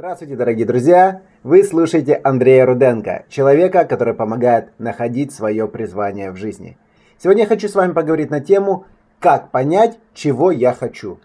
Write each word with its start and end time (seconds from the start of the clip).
Здравствуйте, 0.00 0.34
дорогие 0.34 0.64
друзья! 0.64 1.20
Вы 1.42 1.62
слушаете 1.62 2.18
Андрея 2.24 2.64
Руденко, 2.64 3.26
человека, 3.28 3.84
который 3.84 4.14
помогает 4.14 4.70
находить 4.78 5.30
свое 5.30 5.68
призвание 5.68 6.30
в 6.30 6.36
жизни. 6.36 6.78
Сегодня 7.18 7.42
я 7.42 7.46
хочу 7.46 7.68
с 7.68 7.74
вами 7.74 7.92
поговорить 7.92 8.30
на 8.30 8.40
тему 8.40 8.86
«Как 9.18 9.50
понять, 9.50 9.98
чего 10.14 10.50
я 10.50 10.72
хочу?». 10.72 11.18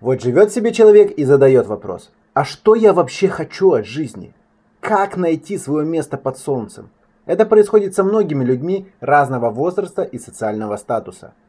Вот 0.00 0.20
живет 0.22 0.52
себе 0.52 0.72
человек 0.72 1.12
и 1.12 1.24
задает 1.24 1.68
вопрос 1.68 2.10
«А 2.34 2.44
что 2.44 2.74
я 2.74 2.92
вообще 2.92 3.28
хочу 3.28 3.74
от 3.74 3.86
жизни? 3.86 4.34
Как 4.80 5.16
найти 5.16 5.56
свое 5.56 5.86
место 5.86 6.16
под 6.16 6.36
солнцем?». 6.36 6.90
Это 7.26 7.46
происходит 7.46 7.94
со 7.94 8.02
многими 8.02 8.42
людьми 8.42 8.88
разного 8.98 9.50
возраста 9.50 10.02
и 10.02 10.18
социального 10.18 10.76
статуса– 10.78 11.32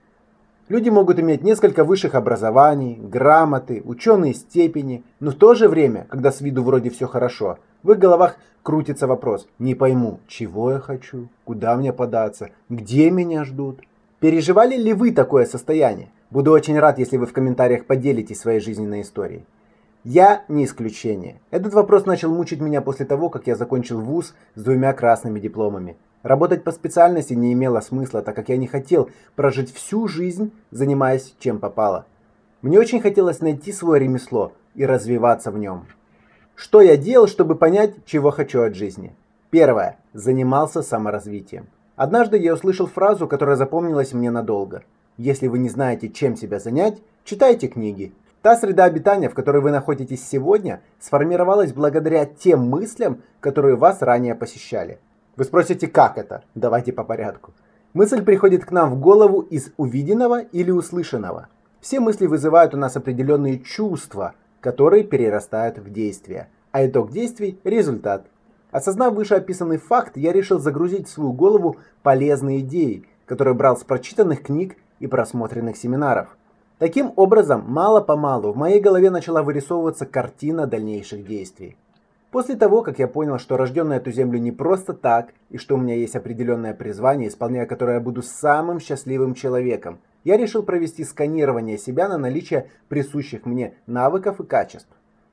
Люди 0.72 0.88
могут 0.88 1.20
иметь 1.20 1.44
несколько 1.44 1.84
высших 1.84 2.16
образований, 2.16 2.96
грамоты, 2.96 3.82
ученые 3.84 4.34
степени, 4.34 5.04
но 5.20 5.32
в 5.32 5.36
то 5.36 5.54
же 5.54 5.68
время, 5.68 6.08
когда 6.10 6.32
с 6.32 6.40
виду 6.40 6.64
вроде 6.64 6.90
все 6.90 7.08
хорошо, 7.08 7.58
в 7.84 7.92
их 7.92 8.00
головах 8.00 8.38
крутится 8.64 9.06
вопрос 9.06 9.50
«Не 9.60 9.76
пойму, 9.76 10.22
чего 10.28 10.72
я 10.72 10.80
хочу, 10.80 11.28
куда 11.44 11.76
мне 11.76 11.92
податься, 11.92 12.52
где 12.70 13.12
меня 13.12 13.44
ждут?» 13.44 13.82
Переживали 14.22 14.78
ли 14.78 14.94
вы 14.94 15.12
такое 15.12 15.46
состояние? 15.46 16.08
Буду 16.30 16.54
очень 16.54 16.80
рад, 16.80 17.00
если 17.00 17.18
вы 17.18 17.26
в 17.26 17.34
комментариях 17.34 17.86
поделитесь 17.86 18.40
своей 18.40 18.62
жизненной 18.62 19.02
историей. 19.02 19.44
Я 20.06 20.46
не 20.48 20.64
исключение. 20.64 21.42
Этот 21.52 21.74
вопрос 21.74 22.06
начал 22.06 22.34
мучить 22.34 22.62
меня 22.62 22.80
после 22.80 23.06
того, 23.06 23.28
как 23.28 23.46
я 23.46 23.58
закончил 23.58 24.00
вуз 24.00 24.34
с 24.56 24.64
двумя 24.64 24.94
красными 24.94 25.42
дипломами. 25.42 25.98
Работать 26.24 26.64
по 26.64 26.72
специальности 26.72 27.34
не 27.34 27.54
имело 27.54 27.80
смысла, 27.80 28.22
так 28.22 28.36
как 28.36 28.50
я 28.50 28.58
не 28.58 28.68
хотел 28.68 29.10
прожить 29.36 29.74
всю 29.74 30.08
жизнь, 30.08 30.52
занимаясь 30.70 31.36
чем 31.40 31.60
попало. 31.60 32.06
Мне 32.62 32.80
очень 32.80 33.02
хотелось 33.02 33.42
найти 33.42 33.72
свое 33.72 34.04
ремесло 34.04 34.54
и 34.76 34.86
развиваться 34.86 35.52
в 35.52 35.58
нем. 35.58 35.88
Что 36.56 36.82
я 36.82 36.96
делал, 36.96 37.28
чтобы 37.28 37.56
понять, 37.56 38.06
чего 38.06 38.30
хочу 38.30 38.62
от 38.62 38.76
жизни? 38.76 39.16
Первое. 39.50 39.98
Занимался 40.14 40.84
саморазвитием. 40.84 41.68
Однажды 41.96 42.38
я 42.38 42.54
услышал 42.54 42.86
фразу, 42.86 43.28
которая 43.28 43.56
запомнилась 43.56 44.14
мне 44.14 44.30
надолго. 44.30 44.84
Если 45.18 45.48
вы 45.48 45.58
не 45.58 45.70
знаете, 45.70 46.10
чем 46.10 46.36
себя 46.36 46.60
занять, 46.60 47.02
читайте 47.24 47.68
книги. 47.68 48.14
Та 48.42 48.56
среда 48.56 48.86
обитания, 48.86 49.30
в 49.30 49.34
которой 49.34 49.62
вы 49.62 49.72
находитесь 49.72 50.28
сегодня, 50.28 50.82
сформировалась 51.00 51.74
благодаря 51.74 52.26
тем 52.26 52.62
мыслям, 52.62 53.22
которые 53.40 53.76
вас 53.76 54.02
ранее 54.02 54.36
посещали. 54.36 55.00
Вы 55.38 55.46
спросите, 55.46 55.88
как 55.88 56.18
это? 56.18 56.44
Давайте 56.56 56.92
по 56.92 57.04
порядку. 57.04 57.54
Мысль 57.94 58.22
приходит 58.22 58.66
к 58.66 58.72
нам 58.72 58.92
в 58.92 59.00
голову 59.00 59.42
из 59.42 59.72
увиденного 59.78 60.42
или 60.42 60.72
услышанного. 60.72 61.48
Все 61.80 62.00
мысли 62.00 62.28
вызывают 62.28 62.74
у 62.74 62.78
нас 62.78 62.96
определенные 62.98 63.60
чувства, 63.60 64.34
которые 64.60 65.04
перерастают 65.04 65.78
в 65.78 65.90
действия. 65.92 66.50
А 66.72 66.86
итог 66.86 67.12
действий– 67.12 67.60
результат. 67.64 68.28
Осознав 68.72 69.14
вышеописанный 69.14 69.78
факт, 69.78 70.16
я 70.16 70.32
решил 70.32 70.60
загрузить 70.60 71.08
в 71.08 71.12
свою 71.12 71.34
голову 71.34 71.78
полезные 72.04 72.60
идеи, 72.60 73.06
которые 73.26 73.54
брал 73.54 73.78
с 73.78 73.84
прочитанных 73.84 74.44
книг 74.44 74.76
и 75.00 75.08
просмотренных 75.08 75.76
семинаров. 75.76 76.38
Таким 76.78 77.14
образом, 77.16 77.64
мало-помалу 77.68 78.52
в 78.52 78.58
моей 78.58 78.80
голове 78.80 79.10
начала 79.10 79.44
вырисовываться 79.44 80.06
картина 80.06 80.68
дальнейших 80.68 81.26
действий. 81.26 81.78
После 82.32 82.56
того, 82.56 82.82
как 82.82 82.98
я 82.98 83.10
понял, 83.10 83.38
что 83.40 83.58
рожден 83.58 83.90
на 83.90 83.98
эту 83.98 84.10
землю 84.10 84.40
не 84.40 84.54
просто 84.54 84.94
так, 84.94 85.34
и 85.50 85.58
что 85.58 85.76
у 85.76 85.78
меня 85.78 85.96
есть 85.96 86.16
определенное 86.16 86.74
призвание, 86.74 87.28
исполняя 87.28 87.66
которое 87.66 87.96
я 87.96 88.00
буду 88.00 88.22
самым 88.22 88.80
счастливым 88.80 89.34
человеком, 89.34 90.00
я 90.24 90.38
решил 90.38 90.64
провести 90.64 91.04
сканирование 91.04 91.78
себя 91.78 92.08
на 92.08 92.18
наличие 92.18 92.70
присущих 92.88 93.46
мне 93.46 93.74
навыков 93.86 94.40
и 94.40 94.46
качеств. 94.46 94.90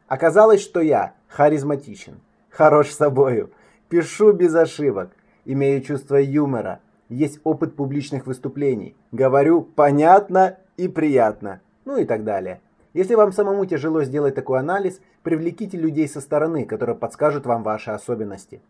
Оказалось, 0.09 0.61
что 0.61 0.81
я 0.81 1.15
харизматичен, 1.29 2.21
хорош 2.51 2.89
собою, 2.89 3.53
пишу 3.89 4.33
без 4.33 4.55
ошибок, 4.57 5.13
имею 5.45 5.83
чувство 5.83 6.17
юмора, 6.17 6.81
есть 7.09 7.39
опыт 7.45 7.77
публичных 7.77 8.27
выступлений, 8.27 8.97
говорю 9.13 9.63
понятно 9.63 10.59
и 10.77 10.89
приятно, 10.89 11.61
ну 11.85 11.97
и 11.97 12.05
так 12.05 12.25
далее. 12.25 12.61
Если 12.95 13.15
вам 13.15 13.33
самому 13.33 13.67
тяжело 13.67 14.03
сделать 14.03 14.35
такой 14.35 14.59
анализ, 14.59 15.01
привлеките 15.23 15.77
людей 15.77 16.09
со 16.09 16.21
стороны, 16.21 16.65
которые 16.65 16.97
подскажут 16.97 17.47
вам 17.47 17.63
ваши 17.63 17.91
особенности. 17.91 18.61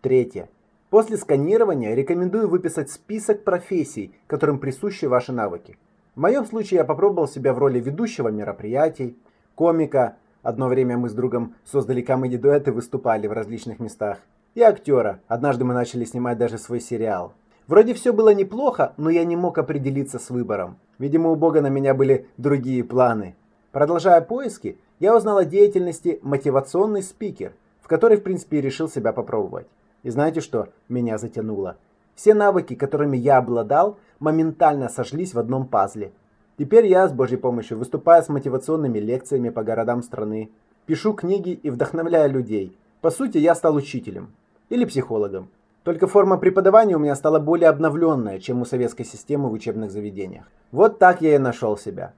Третье. 0.00 0.48
После 0.90 1.18
сканирования 1.18 1.94
рекомендую 1.94 2.48
выписать 2.48 2.90
список 2.90 3.44
профессий, 3.44 4.14
которым 4.26 4.58
присущи 4.58 5.04
ваши 5.04 5.32
навыки. 5.32 5.76
В 6.14 6.20
моем 6.20 6.46
случае 6.46 6.78
я 6.78 6.84
попробовал 6.84 7.28
себя 7.28 7.52
в 7.52 7.58
роли 7.58 7.78
ведущего 7.78 8.28
мероприятий, 8.28 9.16
комика, 9.54 10.16
одно 10.42 10.68
время 10.68 10.96
мы 10.96 11.10
с 11.10 11.12
другом 11.12 11.54
создали 11.64 12.00
комедий-дуэт 12.00 12.68
и 12.68 12.70
выступали 12.70 13.26
в 13.26 13.32
различных 13.32 13.80
местах, 13.80 14.18
и 14.54 14.62
актера, 14.62 15.20
однажды 15.28 15.64
мы 15.64 15.74
начали 15.74 16.04
снимать 16.04 16.38
даже 16.38 16.58
свой 16.58 16.80
сериал. 16.80 17.34
Вроде 17.66 17.92
все 17.92 18.14
было 18.14 18.32
неплохо, 18.34 18.94
но 18.96 19.10
я 19.10 19.24
не 19.24 19.36
мог 19.36 19.58
определиться 19.58 20.18
с 20.18 20.30
выбором. 20.30 20.78
Видимо, 20.98 21.30
у 21.30 21.36
Бога 21.36 21.60
на 21.60 21.68
меня 21.68 21.92
были 21.92 22.26
другие 22.38 22.82
планы. 22.82 23.36
Продолжая 23.78 24.20
поиски, 24.22 24.76
я 24.98 25.16
узнал 25.16 25.38
о 25.38 25.44
деятельности 25.44 26.18
мотивационный 26.22 27.00
спикер, 27.00 27.52
в 27.80 27.86
которой 27.86 28.18
в 28.18 28.24
принципе 28.24 28.60
решил 28.60 28.88
себя 28.88 29.12
попробовать. 29.12 29.68
И 30.02 30.10
знаете 30.10 30.40
что? 30.40 30.70
Меня 30.88 31.16
затянуло. 31.16 31.76
Все 32.16 32.34
навыки, 32.34 32.74
которыми 32.74 33.16
я 33.16 33.36
обладал, 33.36 33.96
моментально 34.18 34.88
сошлись 34.88 35.32
в 35.32 35.38
одном 35.38 35.64
пазле. 35.64 36.10
Теперь 36.58 36.86
я 36.86 37.06
с 37.06 37.12
Божьей 37.12 37.36
помощью 37.36 37.78
выступаю 37.78 38.20
с 38.24 38.28
мотивационными 38.28 38.98
лекциями 38.98 39.50
по 39.50 39.62
городам 39.62 40.02
страны, 40.02 40.50
пишу 40.86 41.12
книги 41.12 41.50
и 41.50 41.70
вдохновляю 41.70 42.32
людей. 42.32 42.76
По 43.00 43.12
сути, 43.12 43.38
я 43.38 43.54
стал 43.54 43.76
учителем 43.76 44.34
или 44.70 44.86
психологом. 44.86 45.50
Только 45.84 46.08
форма 46.08 46.36
преподавания 46.36 46.96
у 46.96 46.98
меня 46.98 47.14
стала 47.14 47.38
более 47.38 47.68
обновленная, 47.68 48.40
чем 48.40 48.60
у 48.60 48.64
советской 48.64 49.04
системы 49.04 49.48
в 49.48 49.52
учебных 49.52 49.92
заведениях. 49.92 50.50
Вот 50.72 50.98
так 50.98 51.20
я 51.20 51.36
и 51.36 51.38
нашел 51.38 51.78
себя. 51.78 52.12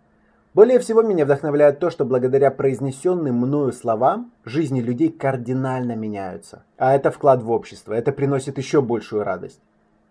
Более 0.52 0.80
всего 0.80 1.02
меня 1.02 1.24
вдохновляет 1.24 1.78
то, 1.78 1.90
что 1.90 2.04
благодаря 2.04 2.50
произнесенным 2.50 3.36
мною 3.36 3.72
словам 3.72 4.32
жизни 4.44 4.80
людей 4.80 5.08
кардинально 5.08 5.94
меняются. 5.94 6.64
А 6.76 6.92
это 6.92 7.12
вклад 7.12 7.40
в 7.42 7.52
общество, 7.52 7.92
это 7.92 8.10
приносит 8.10 8.58
еще 8.58 8.82
большую 8.82 9.22
радость. 9.22 9.60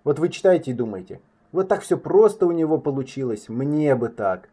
Вот 0.05 0.17
вы 0.17 0.29
читаете 0.29 0.71
и 0.71 0.73
думаете, 0.73 1.19
вот 1.51 1.67
так 1.67 1.81
все 1.81 1.97
просто 1.97 2.45
у 2.45 2.51
него 2.51 2.77
получилось, 2.77 3.49
мне 3.49 3.95
бы 3.95 4.07
так. 4.07 4.47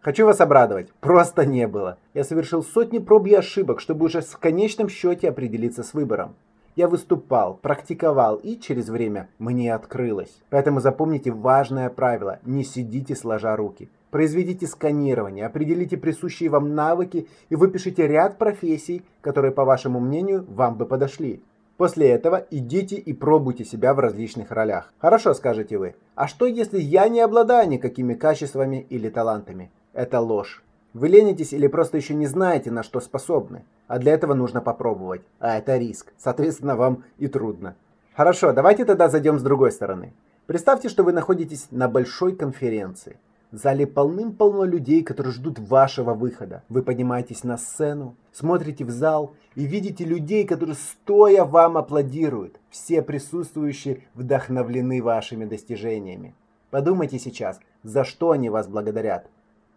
Хочу 0.00 0.26
вас 0.26 0.40
обрадовать, 0.40 0.92
просто 1.00 1.44
не 1.44 1.66
было. 1.66 1.98
Я 2.14 2.22
совершил 2.22 2.62
сотни 2.62 2.98
проб 3.00 3.26
и 3.26 3.34
ошибок, 3.34 3.80
чтобы 3.80 4.06
уже 4.06 4.20
в 4.20 4.38
конечном 4.38 4.88
счете 4.88 5.28
определиться 5.28 5.82
с 5.82 5.92
выбором. 5.92 6.36
Я 6.74 6.88
выступал, 6.88 7.58
практиковал 7.60 8.36
и 8.36 8.58
через 8.58 8.88
время 8.88 9.28
мне 9.38 9.74
открылось. 9.74 10.40
Поэтому 10.48 10.80
запомните 10.80 11.30
важное 11.30 11.90
правило, 11.90 12.38
не 12.46 12.64
сидите 12.64 13.14
сложа 13.14 13.54
руки. 13.56 13.90
Произведите 14.10 14.66
сканирование, 14.66 15.44
определите 15.44 15.98
присущие 15.98 16.48
вам 16.48 16.74
навыки 16.74 17.28
и 17.50 17.56
выпишите 17.56 18.06
ряд 18.06 18.38
профессий, 18.38 19.02
которые, 19.20 19.52
по 19.52 19.64
вашему 19.66 20.00
мнению, 20.00 20.46
вам 20.48 20.76
бы 20.76 20.86
подошли. 20.86 21.42
После 21.76 22.08
этого 22.08 22.46
идите 22.50 22.96
и 22.96 23.12
пробуйте 23.12 23.64
себя 23.64 23.92
в 23.92 23.98
различных 23.98 24.50
ролях. 24.50 24.92
Хорошо, 24.98 25.34
скажете 25.34 25.76
вы. 25.76 25.94
А 26.14 26.26
что 26.26 26.46
если 26.46 26.78
я 26.78 27.08
не 27.08 27.20
обладаю 27.20 27.68
никакими 27.68 28.14
качествами 28.14 28.86
или 28.88 29.10
талантами? 29.10 29.70
Это 29.92 30.20
ложь. 30.20 30.62
Вы 30.94 31.08
ленитесь 31.08 31.52
или 31.52 31.66
просто 31.66 31.96
еще 31.96 32.14
не 32.14 32.26
знаете, 32.26 32.70
на 32.70 32.82
что 32.82 33.00
способны. 33.00 33.64
А 33.92 33.98
для 33.98 34.14
этого 34.14 34.32
нужно 34.32 34.62
попробовать. 34.62 35.20
А 35.38 35.58
это 35.58 35.76
риск. 35.76 36.14
Соответственно, 36.16 36.76
вам 36.76 37.04
и 37.18 37.28
трудно. 37.28 37.76
Хорошо, 38.14 38.54
давайте 38.54 38.86
тогда 38.86 39.10
зайдем 39.10 39.38
с 39.38 39.42
другой 39.42 39.70
стороны. 39.70 40.14
Представьте, 40.46 40.88
что 40.88 41.02
вы 41.02 41.12
находитесь 41.12 41.66
на 41.70 41.88
большой 41.88 42.34
конференции. 42.34 43.18
В 43.50 43.58
зале 43.58 43.86
полным-полно 43.86 44.64
людей, 44.64 45.02
которые 45.02 45.34
ждут 45.34 45.58
вашего 45.58 46.14
выхода. 46.14 46.62
Вы 46.70 46.82
поднимаетесь 46.82 47.44
на 47.44 47.58
сцену, 47.58 48.16
смотрите 48.32 48.86
в 48.86 48.90
зал 48.90 49.34
и 49.56 49.66
видите 49.66 50.06
людей, 50.06 50.46
которые 50.46 50.76
стоя 50.76 51.44
вам 51.44 51.76
аплодируют. 51.76 52.60
Все 52.70 53.02
присутствующие 53.02 54.04
вдохновлены 54.14 55.02
вашими 55.02 55.44
достижениями. 55.44 56.34
Подумайте 56.70 57.18
сейчас, 57.18 57.60
за 57.82 58.04
что 58.04 58.30
они 58.30 58.48
вас 58.48 58.68
благодарят. 58.68 59.26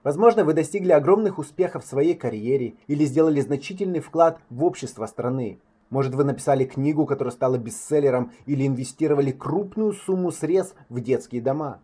Возможно, 0.05 0.43
вы 0.43 0.53
достигли 0.53 0.91
огромных 0.91 1.39
успехов 1.39 1.83
в 1.83 1.87
своей 1.87 2.13
карьере 2.13 2.75
или 2.85 3.05
сделали 3.05 3.41
значительный 3.41 4.01
вклад 4.01 4.39
в 4.51 4.63
общество 4.63 5.07
страны. 5.07 5.59
Может, 5.89 6.13
вы 6.13 6.23
написали 6.23 6.63
книгу, 6.63 7.07
которая 7.07 7.31
стала 7.31 7.57
бестселлером, 7.57 8.31
или 8.45 8.67
инвестировали 8.67 9.31
крупную 9.31 9.93
сумму 9.93 10.31
средств 10.31 10.75
в 10.89 10.99
детские 11.01 11.41
дома. 11.41 11.79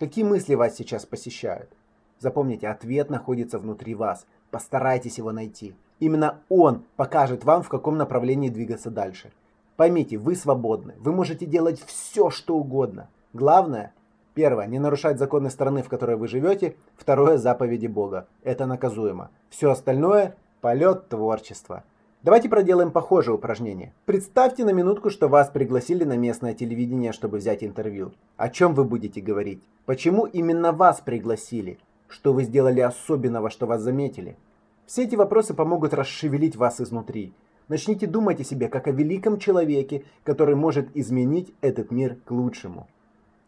Какие 0.00 0.24
мысли 0.24 0.56
вас 0.56 0.76
сейчас 0.76 1.06
посещают? 1.06 1.70
Запомните, 2.18 2.66
ответ 2.66 3.08
находится 3.08 3.60
внутри 3.60 3.94
вас. 3.94 4.26
Постарайтесь 4.50 5.18
его 5.18 5.30
найти. 5.30 5.72
Именно 6.00 6.40
он 6.48 6.82
покажет 6.96 7.44
вам, 7.44 7.62
в 7.62 7.68
каком 7.68 7.96
направлении 7.96 8.48
двигаться 8.48 8.90
дальше. 8.90 9.30
Поймите, 9.76 10.18
вы 10.18 10.34
свободны. 10.34 10.96
Вы 10.98 11.12
можете 11.12 11.46
делать 11.46 11.80
все, 11.86 12.30
что 12.30 12.56
угодно. 12.56 13.08
Главное, 13.32 13.94
первое, 14.34 14.66
не 14.66 14.78
нарушать 14.78 15.18
законы 15.18 15.50
страны, 15.50 15.82
в 15.82 15.88
которой 15.88 16.16
вы 16.16 16.28
живете. 16.28 16.76
Второе, 16.96 17.38
заповеди 17.38 17.86
Бога. 17.86 18.26
Это 18.42 18.66
наказуемо. 18.66 19.30
Все 19.48 19.70
остальное– 19.70 20.36
полет 20.60 21.08
творчества. 21.08 21.84
Давайте 22.22 22.50
проделаем 22.50 22.90
похожее 22.90 23.34
упражнение. 23.34 23.94
Представьте 24.04 24.64
на 24.64 24.70
минутку, 24.70 25.08
что 25.08 25.28
вас 25.28 25.48
пригласили 25.48 26.04
на 26.04 26.18
местное 26.18 26.52
телевидение, 26.52 27.12
чтобы 27.12 27.38
взять 27.38 27.64
интервью. 27.64 28.12
О 28.36 28.50
чем 28.50 28.74
вы 28.74 28.84
будете 28.84 29.22
говорить? 29.22 29.62
Почему 29.86 30.26
именно 30.26 30.72
вас 30.72 31.00
пригласили? 31.00 31.78
Что 32.08 32.34
вы 32.34 32.44
сделали 32.44 32.80
особенного, 32.80 33.48
что 33.48 33.66
вас 33.66 33.80
заметили? 33.80 34.36
Все 34.84 35.04
эти 35.04 35.14
вопросы 35.14 35.54
помогут 35.54 35.94
расшевелить 35.94 36.56
вас 36.56 36.80
изнутри. 36.80 37.32
Начните 37.68 38.06
думать 38.06 38.40
о 38.40 38.44
себе 38.44 38.68
как 38.68 38.88
о 38.88 38.90
великом 38.90 39.38
человеке, 39.38 40.04
который 40.24 40.56
может 40.56 40.94
изменить 40.94 41.54
этот 41.60 41.90
мир 41.90 42.16
к 42.24 42.32
лучшему. 42.32 42.88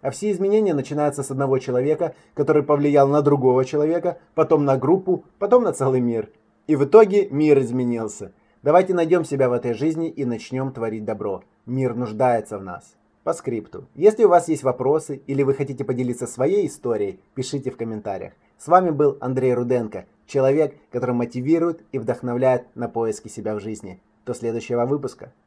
А 0.02 0.10
все 0.10 0.32
изменения 0.32 0.74
начинаются 0.74 1.22
с 1.22 1.30
одного 1.30 1.58
человека, 1.58 2.14
который 2.34 2.64
повлиял 2.64 3.08
на 3.08 3.22
другого 3.22 3.64
человека, 3.64 4.18
потом 4.34 4.64
на 4.64 4.76
группу, 4.76 5.24
потом 5.38 5.62
на 5.62 5.72
целый 5.72 6.00
мир. 6.00 6.28
И 6.66 6.76
в 6.76 6.84
итоге 6.84 7.28
мир 7.30 7.58
изменился. 7.60 8.32
Давайте 8.62 8.94
найдем 8.94 9.24
себя 9.24 9.48
в 9.48 9.52
этой 9.52 9.74
жизни 9.74 10.08
и 10.08 10.24
начнем 10.24 10.72
творить 10.72 11.04
добро. 11.04 11.44
Мир 11.66 11.94
нуждается 11.94 12.58
в 12.58 12.64
нас. 12.64 12.96
По 13.22 13.32
скрипту. 13.32 13.86
Если 13.94 14.24
у 14.24 14.28
вас 14.28 14.48
есть 14.48 14.64
вопросы 14.64 15.22
или 15.28 15.44
вы 15.44 15.54
хотите 15.54 15.84
поделиться 15.84 16.26
своей 16.26 16.66
историей, 16.66 17.20
пишите 17.34 17.70
в 17.70 17.76
комментариях. 17.76 18.32
С 18.58 18.66
вами 18.66 18.90
был 18.90 19.18
Андрей 19.20 19.54
Руденко, 19.54 20.06
человек, 20.26 20.74
который 20.90 21.14
мотивирует 21.14 21.84
и 21.92 21.98
вдохновляет 22.00 22.66
на 22.74 22.88
поиски 22.88 23.28
себя 23.28 23.54
в 23.54 23.60
жизни. 23.60 24.00
До 24.26 24.34
следующего 24.34 24.84
выпуска. 24.84 25.32